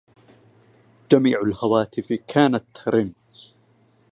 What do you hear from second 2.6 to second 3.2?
ترنّ.